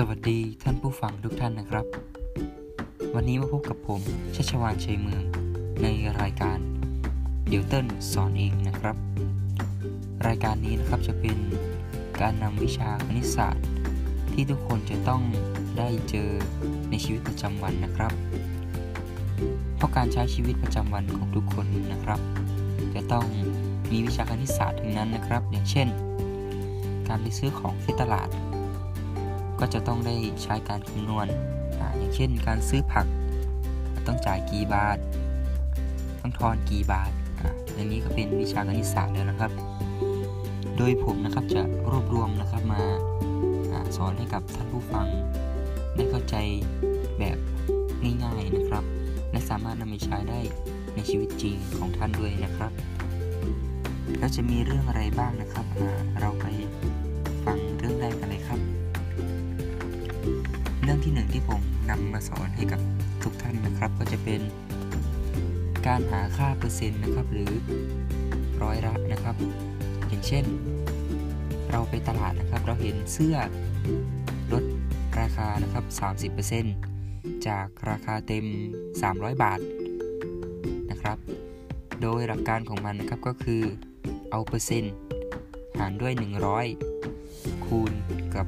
[0.00, 1.86] สวัสดีท่านผู้ฟังทุกท่านนะครับ
[3.14, 4.00] วันนี้มาพบกับผม
[4.34, 5.22] ชัชวานชัยเมือง
[5.82, 5.86] ใน
[6.20, 6.58] รายการ
[7.48, 8.96] เดี๋ยวเติ้ลสอนเองนะครับ
[10.26, 11.38] รายการนี้นะครับจะเป็น
[12.20, 13.66] การนำวิชาคณิตศาสตร์
[14.32, 15.22] ที่ทุกคนจะต้อง
[15.78, 16.30] ได้เจอ
[16.90, 18.12] ในชีวิตประจำวันนะครับ
[19.76, 22.20] เพราะการใช้ชีวิตประจำวันของทุกคนนะครับ
[22.94, 23.26] จะต้อง
[23.90, 25.88] มีวิชาคณิตศาสตร์ทั้งนั้นนะครับ อย่างเช่น
[27.08, 28.30] การไปซื้อของที่ตลาด
[29.60, 31.26] ก็จะต้องได้ใช้การคำนวณ
[31.80, 33.06] ออย่างเช่นการซื้อผัก
[34.06, 34.98] ต้องจ่ายกี่บาท
[36.20, 37.10] ต้องทอนกี่บาท
[37.40, 37.42] อ
[37.74, 39.50] อย่างนี้ก็เป็นวิชาคณิตศาสตร์แล้วนะครับ
[40.76, 42.82] โดยผมนะครับจะรวบรวมนะครับมา
[43.96, 45.06] สอนให้กับท่านผู้ฟัง
[45.94, 46.36] ได้เข้าใจ
[47.18, 47.38] แบบ
[48.02, 48.84] ง่ายๆนะครับ
[49.30, 50.40] และสามารถนำไปใช้ได้
[50.94, 52.72] ในชีวิตจริงของท่านด้วยนะครับ
[54.18, 55.66] แล้วจะมีเรื่องอะไรบ้างนะครับ
[56.20, 56.46] เราไป
[57.44, 58.45] ฟังเรื่องแรกกันเลยครับ
[60.86, 62.80] เรื่องที่หนึ่งที่ผมนำมาสอนให้กับ
[63.22, 64.40] ทุกท่านนะครับ ก็จะเป็น
[65.86, 67.52] การหาค่าเปอร์เซ็นต์นะครับ หรือ
[68.62, 69.36] ร้อยละนะครับ
[70.08, 70.44] อย่างเช่น
[71.70, 73.36] เราไปตลาดนะครับ เราเห็นเสื้อ
[74.52, 74.64] ลด
[75.20, 75.84] ราคานะครับ
[76.84, 78.44] 30%จากราคาเต็ม
[78.94, 79.60] 300 บาท
[80.90, 81.18] นะครับ
[82.02, 83.62] โดยหลักการของมันนะครับก็คือ
[84.30, 84.94] เอาเปอร์เซ็นต์
[85.78, 86.12] หารด้วย
[86.88, 87.92] 100 คูณ
[88.36, 88.46] กับ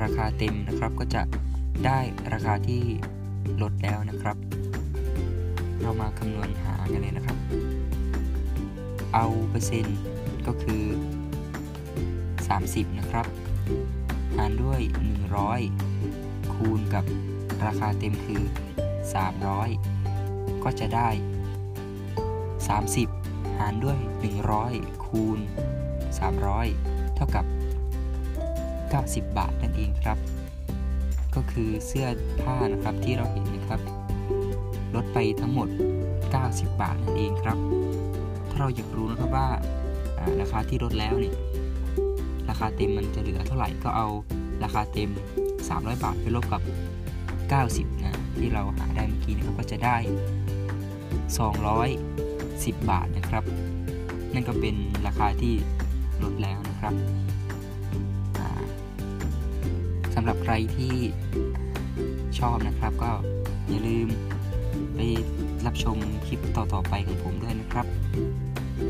[0.00, 1.22] ราคาเต็มนะครับก็จะ
[1.84, 1.98] ได้
[2.32, 2.82] ราคาที่
[3.62, 4.36] ลดแล้วนะครับ
[5.80, 7.38] เรามาคำนวณหากันเลยนะครับ
[9.14, 9.98] เอาเปอร์เซ็นต์
[10.46, 10.84] ก็คือ
[12.12, 13.26] 30 นะครับ
[14.36, 14.80] หารด้วย
[15.66, 17.04] 100 คูณกับ
[17.66, 18.42] ราคาเต็มคือ
[19.72, 21.08] 300 ก็จะได้
[22.72, 23.98] 30 หารด้วย
[24.52, 25.38] 100 คูณ
[26.28, 27.44] 300 เท่ากับ
[29.26, 30.18] 90 บาทนั่นเองครับ
[31.36, 32.06] ก็คือเสื้อ
[32.40, 33.80] ผ้านะครับที่เราเห็นนะครับ
[34.94, 35.68] ลดไปทั้งหมด
[36.22, 37.58] 90 บาทนั่นเองครับ
[38.50, 39.48] ถ้าเราอยากรู้นะครับว่า
[40.40, 41.34] ราคาที่ลดแล้วเนี่ย
[42.48, 44.08] ราคาเต็มมันจะเหลือเท่าไหร่ก็เอา
[44.64, 45.10] ราคาเต็ม
[45.58, 46.62] 300 บาทไปลบกับ
[47.32, 49.96] 90นะที่เราหาได้เมื่อกี้นะครับก็จะได้
[51.98, 53.44] 210 บาทนะครับ
[54.32, 54.74] นั่นก็เป็น
[55.06, 55.54] ราคาที่
[56.22, 56.94] ลดแล้วนะครับ
[60.16, 60.94] สำหรับใครที่
[62.38, 63.12] ชอบนะครับ ก็
[63.68, 64.08] อย่าลืม
[64.94, 65.00] ไป
[65.66, 65.96] รับชม
[66.26, 67.86] คลิปต่อๆไปของผมด้วยนะครับ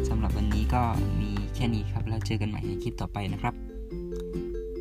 [0.08, 0.82] สำหรับวันนี้ก็
[1.20, 3.54] มีแค่นี้ครับ แล้วเจอกันใหม่ในคลิปต่อไปนะครับ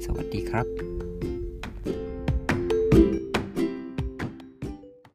[0.06, 0.95] สวัสดีครับ